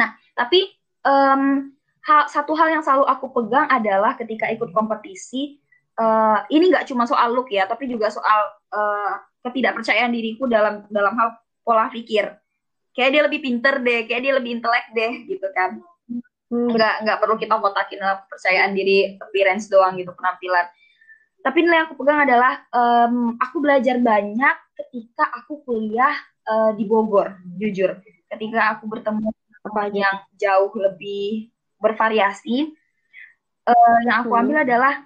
Nah 0.00 0.08
tapi 0.34 0.68
um, 1.06 1.70
hal, 2.04 2.22
satu 2.28 2.52
hal 2.54 2.68
yang 2.68 2.82
selalu 2.84 3.04
aku 3.08 3.26
pegang 3.32 3.66
adalah 3.72 4.12
ketika 4.16 4.48
ikut 4.52 4.70
kompetisi 4.70 5.58
uh, 5.98 6.42
ini 6.50 6.70
nggak 6.70 6.86
cuma 6.90 7.08
soal 7.08 7.32
look 7.34 7.50
ya, 7.50 7.66
tapi 7.66 7.86
juga 7.86 8.10
soal 8.10 8.40
uh, 8.74 9.12
ketidakpercayaan 9.44 10.10
diriku 10.10 10.48
dalam 10.48 10.86
dalam 10.90 11.14
hal 11.18 11.28
pola 11.62 11.88
pikir. 11.90 12.32
Kayak 12.94 13.10
dia 13.10 13.22
lebih 13.26 13.40
pinter 13.42 13.74
deh, 13.82 14.06
kayak 14.06 14.22
dia 14.22 14.32
lebih 14.38 14.50
intelek 14.60 14.86
deh, 14.94 15.12
gitu 15.26 15.48
kan. 15.50 15.82
Hmm, 16.46 16.70
Nggak 16.70 16.94
nggak 17.02 17.18
perlu 17.18 17.34
kita 17.40 17.58
kotakin 17.58 18.00
kepercayaan 18.00 18.72
diri 18.76 19.18
appearance 19.18 19.66
doang 19.66 19.98
gitu 19.98 20.14
penampilan. 20.14 20.66
Tapi 21.44 21.58
nilai 21.60 21.84
yang 21.84 21.86
aku 21.92 21.96
pegang 22.00 22.24
adalah 22.24 22.52
um, 22.72 23.36
aku 23.36 23.60
belajar 23.60 24.00
banyak 24.00 24.56
ketika 24.80 25.28
aku 25.28 25.60
kuliah 25.66 26.14
uh, 26.48 26.72
di 26.72 26.88
Bogor, 26.88 27.36
jujur. 27.60 28.00
Ketika 28.30 28.78
aku 28.78 28.88
bertemu 28.88 29.28
apa 29.64 29.80
aja? 29.88 29.98
yang 30.08 30.16
jauh 30.40 30.72
lebih 30.76 31.53
bervariasi, 31.84 32.72
uh, 33.68 33.98
yang 34.08 34.24
aku 34.24 34.32
ambil 34.32 34.64
adalah 34.64 35.04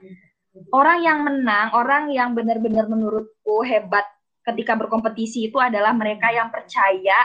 orang 0.70 0.98
yang 1.02 1.18
menang, 1.26 1.74
orang 1.74 2.10
yang 2.14 2.30
benar-benar 2.38 2.86
menurutku 2.86 3.66
hebat 3.66 4.06
ketika 4.46 4.78
berkompetisi 4.78 5.50
itu 5.50 5.58
adalah 5.58 5.90
mereka 5.92 6.30
yang 6.30 6.48
percaya 6.48 7.18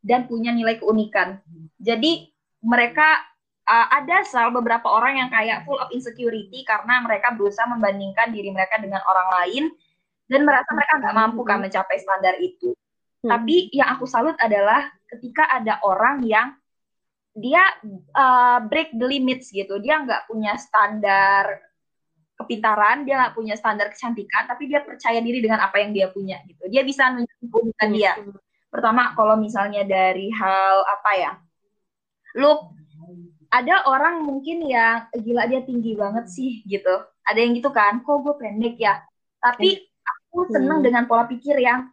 dan 0.00 0.24
punya 0.30 0.54
nilai 0.54 0.80
keunikan. 0.80 1.42
Jadi 1.76 2.30
mereka 2.64 3.20
uh, 3.68 3.86
ada 3.92 4.24
sal 4.24 4.48
beberapa 4.52 4.88
orang 4.88 5.20
yang 5.20 5.28
kayak 5.28 5.68
full 5.68 5.76
of 5.76 5.92
insecurity 5.92 6.64
karena 6.64 7.04
mereka 7.04 7.36
berusaha 7.36 7.68
membandingkan 7.68 8.32
diri 8.32 8.48
mereka 8.48 8.80
dengan 8.80 9.04
orang 9.04 9.28
lain 9.40 9.64
dan 10.30 10.46
merasa 10.46 10.70
mereka 10.72 10.92
nggak 11.02 11.16
mampu 11.16 11.40
kan 11.44 11.58
mencapai 11.60 11.98
standar 12.00 12.34
itu. 12.40 12.72
Hmm. 13.20 13.36
Tapi 13.36 13.68
yang 13.76 13.92
aku 13.98 14.08
salut 14.08 14.36
adalah 14.40 14.88
ketika 15.10 15.44
ada 15.52 15.82
orang 15.84 16.24
yang 16.24 16.56
dia 17.34 17.62
uh, 18.14 18.58
break 18.66 18.94
the 18.98 19.06
limits 19.06 19.54
gitu, 19.54 19.78
dia 19.78 20.02
nggak 20.02 20.26
punya 20.26 20.58
standar 20.58 21.62
kepintaran, 22.40 23.04
dia 23.04 23.20
nggak 23.20 23.36
punya 23.36 23.54
standar 23.54 23.92
kecantikan, 23.92 24.48
tapi 24.48 24.66
dia 24.66 24.80
percaya 24.80 25.20
diri 25.20 25.44
dengan 25.44 25.60
apa 25.60 25.76
yang 25.78 25.92
dia 25.92 26.08
punya 26.08 26.40
gitu. 26.48 26.66
Dia 26.72 26.82
bisa 26.82 27.12
keunikan 27.52 27.90
dia. 27.92 28.12
Pertama, 28.72 29.12
kalau 29.12 29.36
misalnya 29.36 29.84
dari 29.84 30.32
hal 30.32 30.82
apa 30.88 31.10
ya, 31.18 31.32
look, 32.38 32.72
ada 33.50 33.82
orang 33.90 34.22
mungkin 34.22 34.62
yang 34.62 35.10
"Eh, 35.10 35.20
gila 35.20 35.44
dia 35.50 35.60
tinggi 35.66 35.98
banget 35.98 36.30
sih 36.30 36.62
gitu. 36.64 37.02
Ada 37.26 37.38
yang 37.42 37.52
gitu 37.58 37.70
kan, 37.74 38.00
kok 38.06 38.22
gue 38.22 38.34
pendek 38.38 38.78
ya. 38.78 39.02
Tapi 39.42 39.74
aku 40.06 40.46
seneng 40.54 40.80
Hmm. 40.80 40.86
dengan 40.86 41.04
pola 41.10 41.26
pikir 41.26 41.58
yang 41.58 41.90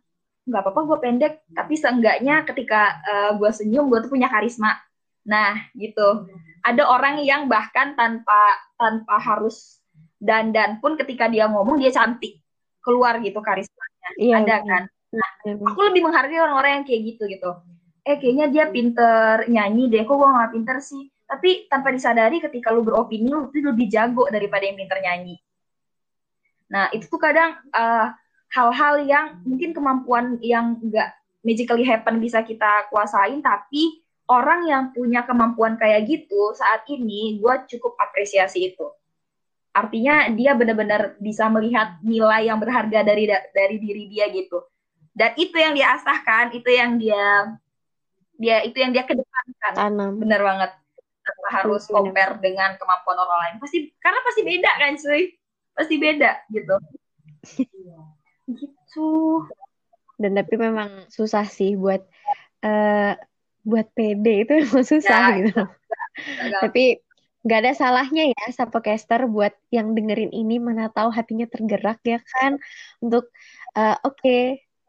nggak 0.47 0.63
apa-apa 0.63 0.81
gue 0.87 0.97
pendek, 1.03 1.33
tapi 1.51 1.75
seenggaknya 1.75 2.47
ketika 2.47 3.01
uh, 3.03 3.31
gue 3.35 3.51
senyum 3.51 3.91
gue 3.91 3.99
tuh 4.05 4.11
punya 4.13 4.31
karisma. 4.31 4.79
Nah, 5.27 5.59
gitu. 5.75 6.31
Ada 6.63 6.87
orang 6.87 7.21
yang 7.21 7.51
bahkan 7.51 7.93
tanpa 7.99 8.39
tanpa 8.79 9.19
harus 9.19 9.83
dandan 10.17 10.79
pun 10.81 10.95
ketika 10.95 11.27
dia 11.27 11.51
ngomong 11.51 11.77
dia 11.77 11.91
cantik. 11.91 12.39
Keluar 12.81 13.19
gitu 13.19 13.43
karismanya. 13.43 14.09
Iya, 14.15 14.35
ada 14.41 14.55
bener. 14.63 14.67
kan? 14.71 14.83
Memang. 15.47 15.71
aku 15.71 15.79
lebih 15.87 16.01
menghargai 16.03 16.39
orang-orang 16.39 16.71
yang 16.81 16.85
kayak 16.87 17.01
gitu 17.15 17.23
gitu. 17.31 17.51
Eh 18.03 18.15
kayaknya 18.19 18.47
dia 18.47 18.65
pinter 18.71 19.47
nyanyi 19.47 19.91
deh. 19.91 20.03
Kok 20.07 20.15
gue 20.15 20.29
nggak 20.31 20.51
pinter 20.55 20.77
sih? 20.79 21.03
Tapi 21.27 21.67
tanpa 21.67 21.91
disadari 21.91 22.39
ketika 22.39 22.71
lu 22.71 22.83
beropini 22.83 23.27
lu 23.27 23.51
tuh 23.51 23.59
lebih 23.59 23.91
jago 23.91 24.27
daripada 24.31 24.63
yang 24.63 24.79
pinter 24.79 24.99
nyanyi. 25.03 25.35
Nah 26.71 26.87
itu 26.95 27.07
tuh 27.07 27.19
kadang 27.19 27.59
uh, 27.75 28.15
hal-hal 28.51 29.03
yang 29.03 29.43
mungkin 29.43 29.75
kemampuan 29.75 30.39
yang 30.39 30.79
nggak 30.79 31.11
magically 31.43 31.83
happen 31.83 32.19
bisa 32.19 32.43
kita 32.43 32.87
kuasain 32.91 33.39
tapi 33.43 34.03
orang 34.27 34.67
yang 34.67 34.83
punya 34.91 35.23
kemampuan 35.23 35.79
kayak 35.79 36.03
gitu 36.07 36.51
saat 36.53 36.83
ini 36.91 37.39
gue 37.39 37.55
cukup 37.75 37.95
apresiasi 37.95 38.75
itu. 38.75 38.87
Artinya 39.71 40.27
dia 40.35 40.57
benar-benar 40.57 41.15
bisa 41.21 41.47
melihat 41.47 42.01
nilai 42.03 42.51
yang 42.51 42.59
berharga 42.59 43.07
dari 43.07 43.29
dari 43.29 43.77
diri 43.79 44.03
dia 44.11 44.27
gitu. 44.29 44.59
Dan 45.15 45.33
itu 45.39 45.55
yang 45.55 45.73
dia 45.73 45.97
asahkan 45.97 46.53
itu 46.53 46.69
yang 46.69 46.99
dia 46.99 47.55
dia 48.37 48.61
itu 48.67 48.77
yang 48.77 48.91
dia 48.93 49.07
kedepankan. 49.07 49.73
Tanam. 49.73 50.11
bener 50.19 50.41
banget. 50.43 50.71
Tanpa 51.27 51.47
harus 51.59 51.83
Bener. 51.87 51.95
compare 51.95 52.33
dengan 52.39 52.69
kemampuan 52.79 53.17
orang 53.19 53.39
lain. 53.47 53.55
Pasti 53.59 53.91
karena 53.99 54.19
pasti 54.23 54.41
beda 54.43 54.71
kan 54.79 54.91
cuy? 54.95 55.23
Pasti 55.75 55.95
beda 55.99 56.31
gitu. 56.51 56.75
Gitu. 58.47 59.09
Dan 60.17 60.31
tapi 60.33 60.55
memang 60.57 61.05
susah 61.11 61.45
sih 61.45 61.77
buat 61.77 62.01
eh 62.65 63.13
buat 63.67 63.87
pede 63.91 64.47
itu 64.47 64.51
memang 64.63 64.85
susah 64.87 65.21
Ya, 65.35 65.37
gitu. 65.43 65.61
Tapi 66.63 66.83
nggak 67.43 67.59
ada 67.63 67.73
salahnya 67.75 68.23
ya 68.33 68.45
Sapocaster 68.51 69.23
buat 69.27 69.53
yang 69.71 69.95
dengerin 69.95 70.31
ini 70.35 70.59
mana 70.59 70.91
tahu 70.91 71.11
hatinya 71.11 71.47
tergerak 71.47 71.99
ya 72.07 72.19
kan? 72.23 72.59
Untuk 73.03 73.29
eh, 73.75 73.95
oke 74.07 74.39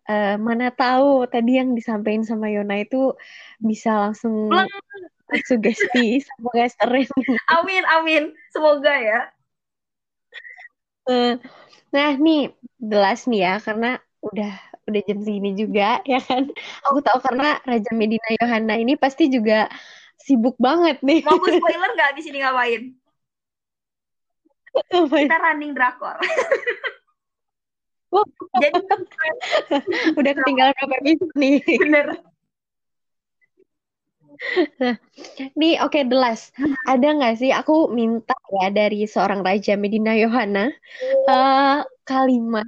eh, 0.08 0.34
mana 0.38 0.70
tahu 0.72 1.26
tadi 1.28 1.58
yang 1.60 1.74
disampaikan 1.74 2.24
sama 2.24 2.48
Yona 2.54 2.82
itu 2.82 3.14
bisa 3.58 3.98
langsung 4.08 4.50
Pleng. 4.50 4.70
sugesti 5.44 6.18
Sapocaster 6.26 6.88
amin 7.50 7.84
amin. 7.84 8.22
Semoga 8.54 8.94
ya. 8.96 9.20
Eh, 11.08 11.34
Nah 11.88 12.10
nih 12.20 12.52
jelas 12.76 13.24
nih 13.30 13.40
ya 13.48 13.54
karena 13.64 13.96
udah 14.20 14.52
udah 14.88 15.02
jam 15.04 15.18
segini 15.20 15.52
juga 15.54 16.00
ya 16.12 16.18
kan. 16.24 16.48
Aku 16.88 16.98
tahu 17.04 17.20
karena 17.20 17.60
Raja 17.62 17.92
Medina 17.92 18.28
Yohana 18.40 18.74
ini 18.80 18.96
pasti 18.96 19.28
juga 19.28 19.68
sibuk 20.18 20.56
banget 20.58 21.00
nih. 21.00 21.22
mau 21.24 21.38
gue 21.38 21.56
spoiler 21.60 21.90
nggak 21.94 22.12
di 22.18 22.22
sini 22.24 22.42
ngapain 22.42 22.82
kita 24.88 25.36
running 25.42 25.72
drakor 25.74 26.16
Wah, 28.08 28.24
jadi 28.62 28.80
udah 30.16 30.32
ketinggalan 30.32 30.72
berapa 30.80 30.96
episode 31.04 31.34
nih. 31.36 31.60
bener 31.76 32.06
Nih 35.58 35.76
oke 35.82 35.98
jelas. 36.06 36.54
Ada 36.88 37.20
nggak 37.20 37.36
sih 37.36 37.50
aku 37.52 37.90
minta 37.92 38.32
ya 38.54 38.70
dari 38.72 39.04
seorang 39.04 39.42
Raja 39.44 39.74
Medina 39.76 40.14
Yohana 40.14 40.72
eh, 41.26 41.78
kalimat 42.06 42.64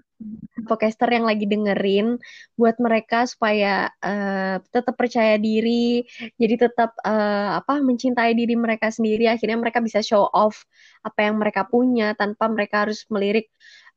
podcaster 0.69 1.09
yang 1.17 1.25
lagi 1.31 1.45
dengerin 1.49 2.21
buat 2.59 2.77
mereka 2.79 3.25
supaya 3.25 3.89
eh, 4.05 4.57
tetap 4.75 4.95
percaya 5.01 5.35
diri, 5.41 6.05
jadi 6.41 6.55
tetap 6.69 6.91
eh, 7.03 7.49
apa 7.61 7.81
mencintai 7.81 8.33
diri 8.37 8.55
mereka 8.59 8.93
sendiri. 8.93 9.27
Akhirnya 9.33 9.59
mereka 9.61 9.81
bisa 9.81 10.01
show 10.05 10.29
off 10.33 10.65
apa 11.07 11.19
yang 11.27 11.41
mereka 11.41 11.65
punya 11.69 12.13
tanpa 12.21 12.45
mereka 12.53 12.87
harus 12.89 13.05
melirik 13.13 13.49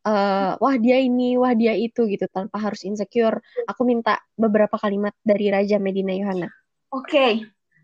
eh, 0.08 0.52
wah 0.64 0.76
dia 0.80 0.98
ini, 1.04 1.36
wah 1.42 1.54
dia 1.56 1.74
itu 1.76 2.08
gitu 2.12 2.26
tanpa 2.32 2.58
harus 2.66 2.82
insecure. 2.88 3.38
Aku 3.72 3.82
minta 3.88 4.20
beberapa 4.40 4.76
kalimat 4.80 5.14
dari 5.24 5.52
Raja 5.54 5.78
Medina 5.82 6.14
Yohana. 6.16 6.50
oke 6.98 7.26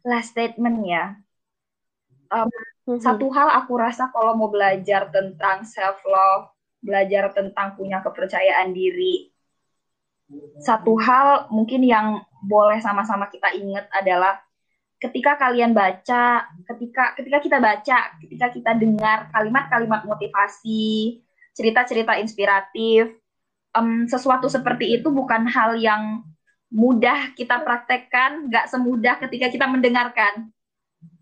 last 0.09 0.29
statement 0.31 0.77
ya 0.93 1.03
Mhm. 2.87 2.99
satu 3.05 3.25
hal 3.35 3.49
aku 3.59 3.73
rasa 3.85 4.03
kalau 4.13 4.33
mau 4.39 4.49
belajar 4.55 5.01
tentang 5.15 5.57
self 5.65 5.99
love, 6.05 6.45
belajar 6.79 7.31
tentang 7.35 7.75
punya 7.75 7.99
kepercayaan 7.99 8.71
diri. 8.71 9.29
Satu 10.61 10.95
hal 10.99 11.49
mungkin 11.49 11.83
yang 11.83 12.21
boleh 12.45 12.79
sama-sama 12.79 13.27
kita 13.27 13.51
ingat 13.57 13.89
adalah 13.91 14.39
ketika 14.99 15.39
kalian 15.39 15.71
baca, 15.71 16.45
ketika 16.75 17.15
ketika 17.17 17.37
kita 17.39 17.57
baca, 17.57 17.97
ketika 18.19 18.47
kita 18.51 18.71
dengar 18.75 19.31
kalimat-kalimat 19.31 20.03
motivasi, 20.05 21.23
cerita-cerita 21.55 22.19
inspiratif. 22.19 23.15
Um, 23.69 24.09
sesuatu 24.09 24.49
seperti 24.49 24.97
itu 24.97 25.13
bukan 25.13 25.45
hal 25.45 25.77
yang 25.77 26.25
mudah 26.73 27.33
kita 27.37 27.61
praktekkan, 27.61 28.49
nggak 28.49 28.65
semudah 28.69 29.21
ketika 29.21 29.49
kita 29.49 29.65
mendengarkan. 29.69 30.49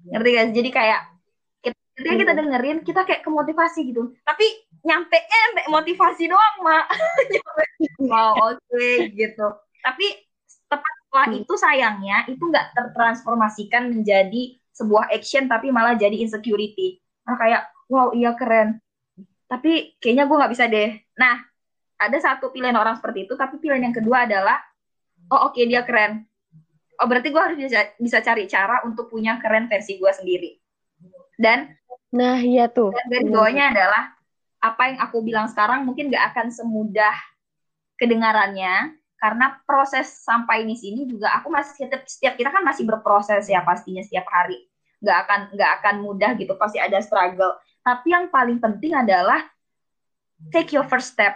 Ngerti 0.08 0.30
guys? 0.32 0.52
Jadi 0.56 0.70
kayak 0.72 1.02
ketika 1.98 2.16
kita 2.16 2.32
Hmm. 2.34 2.40
dengerin, 2.46 2.78
kita 2.86 3.02
kayak 3.04 3.22
kemotivasi 3.26 3.90
gitu. 3.90 4.14
Tapi 4.22 4.46
nyampe 4.86 5.18
nyampe 5.18 5.62
motivasi 5.74 6.30
doang, 6.30 6.56
Mak. 6.62 6.86
Wow, 8.10 8.58
oke 8.58 8.90
gitu. 9.14 9.48
Tapi 9.82 10.06
tepat 10.70 10.94
setelah 11.02 11.28
Hmm. 11.30 11.40
itu 11.42 11.54
sayangnya 11.58 12.18
itu 12.30 12.42
nggak 12.42 12.74
tertransformasikan 12.78 13.90
menjadi 13.90 14.58
sebuah 14.74 15.10
action 15.10 15.50
tapi 15.50 15.74
malah 15.74 15.98
jadi 15.98 16.14
insecurity. 16.22 17.02
Nah 17.26 17.34
kayak 17.38 17.66
wow 17.90 18.14
iya 18.14 18.38
keren. 18.38 18.78
Tapi 19.50 19.98
kayaknya 19.98 20.30
gue 20.30 20.38
nggak 20.38 20.54
bisa 20.54 20.66
deh. 20.70 20.94
Nah 21.18 21.42
ada 21.98 22.18
satu 22.22 22.54
pilihan 22.54 22.78
orang 22.78 22.94
seperti 23.02 23.26
itu, 23.26 23.34
tapi 23.34 23.58
pilihan 23.58 23.90
yang 23.90 23.96
kedua 23.96 24.30
adalah 24.30 24.62
oh 25.34 25.50
oke 25.50 25.58
dia 25.58 25.82
keren. 25.82 26.26
Oh 27.02 27.06
berarti 27.10 27.34
gue 27.34 27.42
harus 27.42 27.58
bisa 27.58 27.94
bisa 27.98 28.18
cari 28.22 28.46
cara 28.46 28.86
untuk 28.86 29.10
punya 29.10 29.42
keren 29.42 29.66
versi 29.66 29.98
gue 29.98 30.12
sendiri. 30.14 30.52
Dan 31.38 31.70
Nah, 32.16 32.40
iya 32.40 32.72
tuh. 32.72 32.96
dan 32.96 33.08
garis 33.12 33.32
bawahnya 33.32 33.66
adalah 33.76 34.04
apa 34.64 34.82
yang 34.90 34.98
aku 35.04 35.18
bilang 35.22 35.48
sekarang 35.52 35.84
mungkin 35.84 36.10
gak 36.10 36.34
akan 36.34 36.48
semudah 36.50 37.14
kedengarannya 38.00 38.96
karena 39.18 39.58
proses 39.66 40.22
sampai 40.22 40.64
di 40.64 40.78
sini 40.78 41.10
juga 41.10 41.34
aku 41.42 41.50
masih 41.50 41.74
setiap, 41.74 42.06
setiap 42.06 42.34
kita 42.38 42.54
kan 42.54 42.62
masih 42.62 42.86
berproses 42.86 43.50
ya 43.50 43.66
pastinya 43.66 44.06
setiap 44.06 44.30
hari. 44.30 44.62
Nggak 45.02 45.18
akan 45.26 45.40
nggak 45.58 45.72
akan 45.82 45.96
mudah 46.06 46.32
gitu 46.38 46.54
pasti 46.54 46.78
ada 46.78 47.02
struggle. 47.02 47.58
Tapi 47.82 48.14
yang 48.14 48.30
paling 48.30 48.62
penting 48.62 48.94
adalah 48.94 49.42
take 50.54 50.70
your 50.70 50.86
first 50.86 51.18
step. 51.18 51.34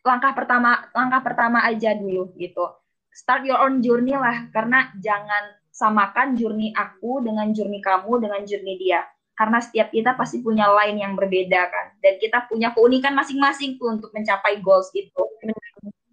Langkah 0.00 0.32
pertama 0.32 0.88
langkah 0.96 1.20
pertama 1.20 1.60
aja 1.68 1.92
dulu 1.92 2.32
gitu. 2.40 2.64
Start 3.12 3.44
your 3.44 3.60
own 3.60 3.84
journey 3.84 4.16
lah 4.16 4.48
karena 4.56 4.88
jangan 5.04 5.52
samakan 5.68 6.32
journey 6.32 6.72
aku 6.72 7.20
dengan 7.20 7.52
journey 7.52 7.84
kamu 7.84 8.24
dengan 8.24 8.40
journey 8.48 8.80
dia 8.80 9.04
karena 9.32 9.58
setiap 9.64 9.88
kita 9.88 10.12
pasti 10.12 10.44
punya 10.44 10.68
line 10.68 11.00
yang 11.00 11.14
berbeda 11.16 11.60
kan. 11.72 11.86
Dan 12.04 12.20
kita 12.20 12.44
punya 12.46 12.70
keunikan 12.76 13.16
masing-masing 13.16 13.80
tuh 13.80 13.96
untuk 13.96 14.12
mencapai 14.12 14.60
goals 14.60 14.92
itu. 14.92 15.24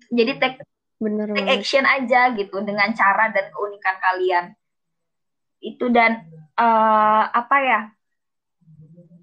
Jadi 0.09 0.31
take, 0.39 0.57
Bener 0.97 1.27
take 1.35 1.45
banget. 1.45 1.59
action 1.59 1.85
aja 1.85 2.21
gitu 2.33 2.57
dengan 2.63 2.89
cara 2.95 3.29
dan 3.29 3.51
keunikan 3.51 3.95
kalian. 3.99 4.45
Itu 5.59 5.91
dan 5.91 6.25
eh, 6.55 7.23
apa 7.29 7.57
ya 7.59 7.81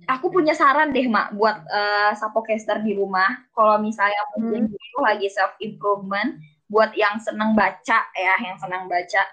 aku 0.07 0.31
punya 0.31 0.55
saran 0.55 0.95
deh 0.95 1.09
mak 1.09 1.35
buat 1.35 1.57
eh, 1.67 2.13
sapocaster 2.21 2.85
di 2.85 2.95
rumah. 2.95 3.49
Kalau 3.57 3.81
misalnya 3.81 4.21
mungkin 4.37 4.71
dulu 4.71 4.99
lagi 5.03 5.27
self 5.33 5.57
improvement 5.59 6.37
buat 6.69 6.93
yang 6.95 7.17
senang 7.19 7.57
baca 7.57 7.99
ya 8.13 8.35
yang 8.45 8.61
senang 8.61 8.87
baca. 8.87 9.25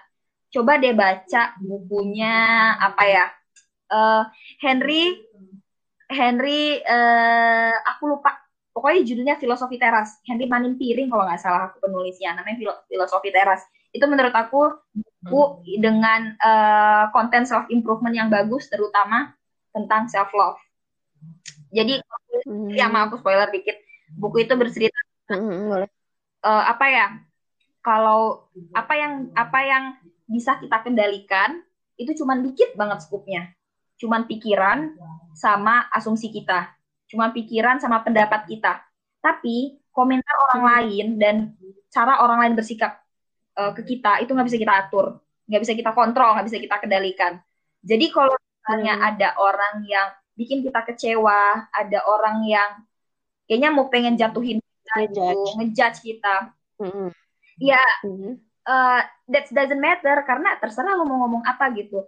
Coba 0.50 0.80
deh 0.80 0.96
baca 0.96 1.52
bukunya 1.60 2.34
apa 2.80 3.04
ya 3.06 3.26
eh, 3.94 4.22
Henry 4.58 5.22
Henry 6.10 6.82
eh, 6.82 7.74
aku 7.86 8.10
lupa. 8.10 8.34
Pokoknya 8.74 9.06
judulnya 9.06 9.36
filosofi 9.38 9.78
teras. 9.78 10.18
Henry 10.26 10.50
Manin 10.50 10.74
Piring 10.74 11.06
kalau 11.06 11.22
nggak 11.30 11.38
salah 11.38 11.70
aku 11.70 11.78
penulisnya. 11.78 12.34
Namanya 12.34 12.58
Filo- 12.58 12.82
filosofi 12.90 13.30
teras. 13.30 13.62
Itu 13.94 14.10
menurut 14.10 14.34
aku 14.34 14.74
buku 15.24 15.42
dengan 15.78 16.34
eh, 16.34 17.04
konten 17.14 17.46
self 17.46 17.70
improvement 17.70 18.12
yang 18.12 18.28
bagus 18.28 18.66
terutama 18.66 19.30
tentang 19.70 20.10
self 20.10 20.30
love 20.34 20.58
jadi 21.74 21.98
Hmm. 22.44 22.68
ya 22.70 22.86
maaf 22.92 23.08
aku 23.14 23.24
spoiler 23.24 23.48
dikit. 23.50 23.78
Buku 24.20 24.44
itu 24.44 24.52
bercerita 24.54 24.94
Hmm, 25.32 25.70
boleh. 25.70 25.88
eh, 26.44 26.64
apa 26.68 26.86
ya? 26.92 27.06
Kalau 27.80 28.46
apa 28.70 28.94
yang 28.94 29.12
apa 29.32 29.58
yang 29.64 29.84
bisa 30.28 30.60
kita 30.60 30.84
kendalikan 30.84 31.64
itu 31.96 32.12
cuman 32.20 32.44
dikit 32.44 32.76
banget 32.76 33.00
skupnya 33.02 33.48
cuman 33.96 34.26
pikiran 34.26 34.94
sama 35.34 35.86
asumsi 35.90 36.30
kita 36.30 36.70
cuman 37.06 37.30
pikiran 37.30 37.78
sama 37.78 38.02
pendapat 38.02 38.46
kita 38.46 38.82
tapi 39.18 39.78
komentar 39.94 40.34
orang 40.50 40.62
lain 40.66 41.06
dan 41.18 41.36
cara 41.88 42.18
orang 42.22 42.42
lain 42.42 42.54
bersikap 42.58 42.98
eh, 43.54 43.72
ke 43.72 43.82
kita 43.86 44.18
itu 44.22 44.34
nggak 44.34 44.46
bisa 44.50 44.58
kita 44.58 44.74
atur 44.86 45.22
nggak 45.46 45.60
bisa 45.62 45.74
kita 45.76 45.90
kontrol 45.92 46.34
nggak 46.34 46.46
bisa 46.48 46.58
kita 46.58 46.76
kendalikan 46.82 47.32
jadi 47.84 48.06
kalau 48.10 48.34
misalnya 48.34 48.94
Hmm. 48.96 49.08
ada 49.12 49.28
orang 49.36 49.74
yang 49.84 50.08
bikin 50.34 50.64
kita 50.64 50.80
kecewa 50.82 51.68
ada 51.70 51.98
orang 52.08 52.42
yang 52.48 52.70
kayaknya 53.46 53.70
mau 53.70 53.86
pengen 53.92 54.16
jatuhin 54.16 54.58
kita 54.58 54.94
gitu, 55.06 55.22
Ngejudge. 55.60 55.98
kita 56.02 56.36
Hmm. 56.80 57.12
ya 57.62 57.78
Hmm. 58.02 58.40
uh, 58.66 59.00
that 59.30 59.46
doesn't 59.52 59.78
matter 59.78 60.16
karena 60.26 60.58
terserah 60.58 60.98
lu 60.98 61.06
mau 61.06 61.22
ngomong 61.28 61.44
apa 61.46 61.70
gitu 61.76 62.02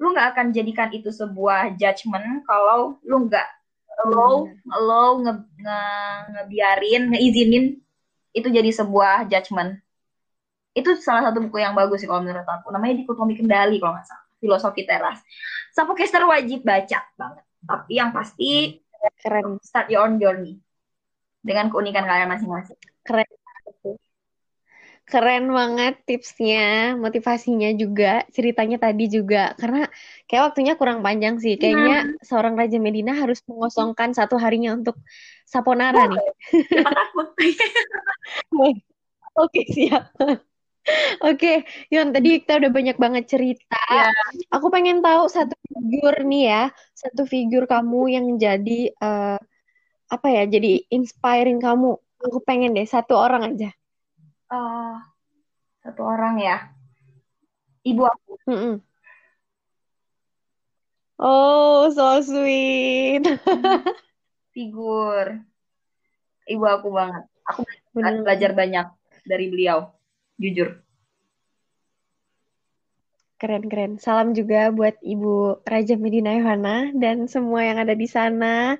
lu 0.00 0.16
nggak 0.16 0.32
akan 0.32 0.46
jadikan 0.56 0.88
itu 0.96 1.12
sebuah 1.12 1.76
judgement 1.76 2.40
kalau 2.48 2.96
lu 3.04 3.28
nggak 3.28 3.44
lo 4.08 4.48
lo 4.64 5.04
nge, 5.20 5.32
nge- 5.60 6.24
ngebiarin 6.32 7.02
ngeizinin 7.12 7.64
itu 8.32 8.48
jadi 8.48 8.70
sebuah 8.70 9.28
judgement. 9.28 9.76
Itu 10.72 10.94
salah 11.02 11.28
satu 11.28 11.42
buku 11.42 11.58
yang 11.58 11.74
bagus 11.74 12.00
sih 12.00 12.08
kalau 12.08 12.22
menurut 12.22 12.46
aku. 12.46 12.70
Namanya 12.70 13.02
dikotomi 13.02 13.34
kendali 13.36 13.76
kalau 13.82 13.98
nggak 13.98 14.06
salah. 14.06 14.24
Filosofi 14.40 14.82
teras. 14.88 15.20
Sapocaster 15.74 16.24
wajib 16.24 16.64
baca 16.64 16.98
banget. 17.18 17.44
Tapi 17.60 17.92
yang 17.92 18.10
pasti 18.14 18.80
Keren. 19.20 19.60
start 19.60 19.92
your 19.92 20.06
own 20.06 20.16
journey 20.16 20.56
dengan 21.44 21.68
keunikan 21.68 22.06
kalian 22.06 22.30
masing-masing. 22.30 22.78
Keren. 23.04 23.26
Keren 25.10 25.50
banget 25.50 25.94
tipsnya, 26.06 26.94
motivasinya 26.94 27.74
juga, 27.74 28.22
ceritanya 28.30 28.78
tadi 28.78 29.10
juga. 29.10 29.58
Karena 29.58 29.90
kayak 30.30 30.54
waktunya 30.54 30.78
kurang 30.78 31.02
panjang 31.02 31.42
sih. 31.42 31.58
Kayaknya 31.58 32.14
seorang 32.22 32.54
Raja 32.54 32.78
Medina 32.78 33.18
harus 33.18 33.42
mengosongkan 33.50 34.14
satu 34.14 34.38
harinya 34.38 34.70
untuk 34.70 34.94
Saponara 35.50 36.06
nih. 36.06 36.22
Siapa 36.70 36.90
takut 36.94 37.28
Oke, 39.42 39.66
siap. 39.66 40.14
Oke, 41.26 41.66
Yon, 41.92 42.14
tadi 42.14 42.40
kita 42.42 42.62
udah 42.62 42.70
banyak 42.70 42.96
banget 42.96 43.24
cerita. 43.26 43.78
Ya. 43.90 44.10
Aku 44.54 44.70
pengen 44.70 45.02
tahu 45.02 45.26
satu 45.26 45.54
figur 45.66 46.14
nih 46.24 46.42
ya, 46.50 46.62
satu 46.94 47.26
figur 47.26 47.66
kamu 47.66 48.00
yang 48.14 48.26
jadi 48.38 48.94
eh, 48.94 49.38
apa 50.10 50.26
ya, 50.30 50.42
jadi 50.46 50.86
inspiring 50.90 51.58
kamu. 51.58 51.98
Aku 52.30 52.38
pengen 52.46 52.74
deh 52.78 52.86
satu 52.86 53.18
orang 53.18 53.54
aja. 53.54 53.70
Oh, 54.50 54.98
satu 55.86 56.02
orang 56.02 56.42
ya. 56.42 56.74
Ibu 57.86 58.02
aku. 58.02 58.32
Mm-mm. 58.50 58.76
Oh, 61.20 61.86
so 61.92 62.18
sweet. 62.24 63.22
Figur. 64.56 65.46
Ibu 66.50 66.64
aku 66.66 66.88
banget. 66.90 67.24
Aku 67.46 67.62
Bener 67.94 68.26
belajar 68.26 68.50
banyak 68.56 68.86
dari 69.22 69.46
beliau. 69.52 69.94
Jujur. 70.40 70.82
Keren-keren. 73.38 74.02
Salam 74.02 74.34
juga 74.36 74.68
buat 74.74 74.98
Ibu 75.00 75.64
Raja 75.64 75.94
Medina 75.96 76.36
Yohana 76.36 76.92
dan 76.92 77.30
semua 77.30 77.64
yang 77.64 77.78
ada 77.80 77.94
di 77.96 78.04
sana. 78.10 78.76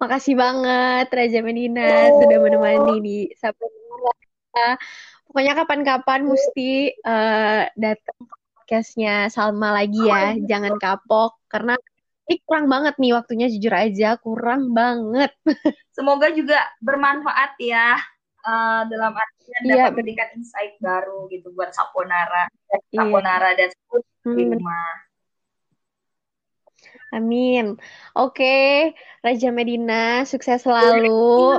Makasih 0.00 0.34
banget 0.34 1.06
Raja 1.12 1.38
Medina 1.44 2.10
Oh. 2.10 2.18
sudah 2.18 2.38
menemani 2.42 2.94
di 2.98 3.18
Saponara. 4.54 4.78
Pokoknya 5.26 5.52
kapan-kapan 5.58 6.20
mesti 6.30 6.70
eh, 6.94 7.62
datang 7.74 8.18
podcastnya 8.54 9.26
Salma 9.26 9.74
lagi 9.74 10.06
ya. 10.06 10.38
Jangan 10.38 10.78
kapok 10.78 11.42
karena 11.50 11.74
ini 12.24 12.40
kurang 12.46 12.70
banget 12.70 12.94
nih 13.02 13.12
waktunya 13.18 13.46
jujur 13.50 13.74
aja 13.74 14.14
kurang 14.22 14.70
banget. 14.70 15.34
Semoga 15.96 16.30
juga 16.30 16.58
bermanfaat 16.78 17.58
ya. 17.58 17.98
eh, 18.44 18.82
dalam 18.92 19.16
artian 19.16 19.62
Iya, 19.64 19.88
dapat 19.88 19.90
memberikan 19.96 20.28
insight 20.36 20.76
baru 20.78 21.26
gitu 21.32 21.48
buat 21.56 21.72
Saponara, 21.72 22.44
Iya. 22.92 23.00
Saponara 23.00 23.50
dan 23.56 23.68
di 23.72 24.42
Hmm, 24.44 24.52
rumah. 24.52 24.88
Amin. 27.14 27.78
Oke, 28.12 28.92
Raja 29.24 29.48
Medina, 29.48 30.28
sukses 30.28 30.60
selalu. 30.60 31.56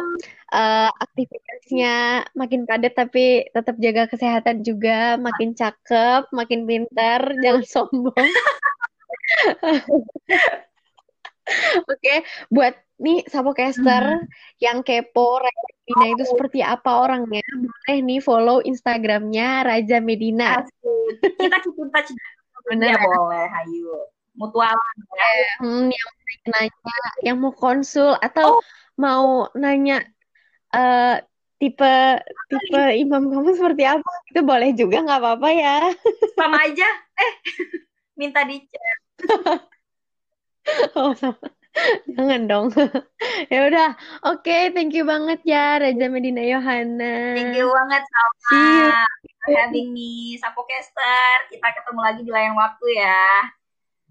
Eh, 0.56 0.90
aktivitasnya 1.04 2.24
makin 2.32 2.64
padat 2.64 2.96
tapi 2.96 3.44
tetap 3.52 3.76
jaga 3.76 4.08
kesehatan 4.08 4.64
juga, 4.64 5.20
makin 5.20 5.52
cakep, 5.52 6.32
makin 6.32 6.64
pintar, 6.64 7.20
jangan 7.44 7.64
sombong. 7.68 8.16
Oke, 11.92 12.24
buat 12.48 12.72
nih 13.04 13.28
Sapocaster 13.28 14.24
yang 14.64 14.80
kepo 14.80 15.44
Raja 15.44 15.68
Medina 15.84 16.06
itu 16.16 16.24
seperti 16.24 16.64
apa 16.64 17.04
orangnya, 17.04 17.44
boleh 17.44 17.98
nih 18.00 18.24
follow 18.24 18.64
Instagramnya 18.64 19.68
Raja 19.68 20.00
Medina. 20.00 20.64
Asik. 20.64 21.36
Kita 21.36 21.58
keep 21.68 21.76
in 21.84 21.92
touch. 21.92 22.16
Bener 22.72 22.96
Ya 22.96 22.98
boleh, 23.04 23.46
ayo. 23.62 24.08
Mutualan. 24.40 24.96
Hmm, 25.60 25.92
yang 25.92 26.10
mau 26.16 26.48
nanya, 26.48 26.96
yang 27.28 27.38
mau 27.44 27.52
konsul 27.52 28.16
atau 28.24 28.64
mau 28.96 29.52
nanya 29.54 30.02
eh, 30.76 31.16
tipe 31.56 31.94
tipe 32.52 32.84
imam 33.00 33.24
kamu 33.32 33.50
seperti 33.56 33.84
apa? 33.88 34.12
Itu 34.30 34.42
boleh 34.44 34.70
juga 34.76 34.98
nggak 35.02 35.20
apa-apa 35.24 35.50
ya. 35.56 35.78
Sama 36.40 36.60
aja. 36.68 36.88
Eh, 37.16 37.34
minta 38.20 38.44
dicek. 38.44 38.98
Oh, 40.98 41.14
sama. 41.14 41.46
Jangan 42.10 42.50
dong. 42.50 42.68
Ya 43.54 43.70
udah. 43.70 43.94
Oke, 44.26 44.74
thank 44.74 44.98
you 44.98 45.06
banget 45.06 45.46
ya 45.46 45.78
Raja 45.78 46.10
Medina 46.10 46.42
Yohana. 46.42 47.38
Thank 47.38 47.54
you 47.54 47.70
banget 47.70 48.02
for 48.02 49.54
having 49.54 49.94
me, 49.94 50.42
Sapocaster. 50.42 51.54
Kita 51.54 51.68
ketemu 51.70 52.02
lagi 52.02 52.22
di 52.26 52.32
lain 52.34 52.58
waktu 52.58 52.86
ya. 52.98 53.54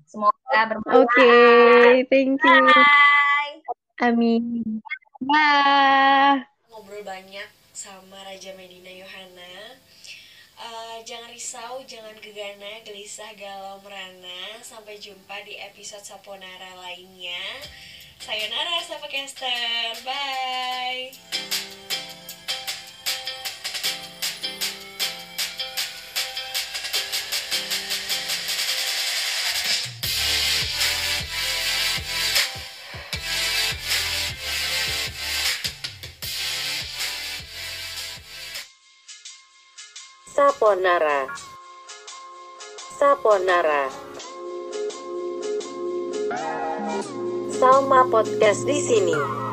Semoga 0.07 0.61
bermanfaat. 0.71 1.11
Oke, 1.11 1.35
thank 2.07 2.39
you. 2.39 2.63
Bye. 2.71 3.59
Amin. 3.99 4.79
Bye. 5.25 6.54
Ngobrol 6.75 7.07
banyak 7.07 7.47
sama 7.71 8.19
Raja 8.27 8.51
Medina 8.59 8.91
Yohana. 8.91 9.79
Eh, 10.59 10.99
jangan 11.07 11.31
risau, 11.31 11.87
jangan 11.87 12.19
gegana, 12.19 12.83
gelisah, 12.83 13.31
galau, 13.39 13.79
merana. 13.87 14.59
Sampai 14.59 14.99
jumpa 14.99 15.39
di 15.47 15.55
episode 15.55 16.03
Saponara 16.03 16.75
lainnya. 16.83 17.63
Sayonara, 18.19 18.83
Sapocaster. 18.83 20.03
Bye. 20.03 21.74
Saponara. 40.65 41.29
Saponara. 42.97 43.93
Salma 47.53 48.09
Podcast 48.09 48.65
di 48.65 48.81
sini. 48.81 49.44